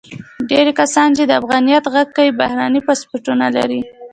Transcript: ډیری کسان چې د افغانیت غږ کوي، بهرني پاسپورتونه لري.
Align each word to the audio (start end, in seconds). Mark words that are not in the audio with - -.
ډیری 0.49 0.73
کسان 0.79 1.09
چې 1.17 1.23
د 1.25 1.31
افغانیت 1.41 1.83
غږ 1.93 2.07
کوي، 2.17 2.31
بهرني 2.39 2.81
پاسپورتونه 2.87 3.45
لري. 3.55 3.81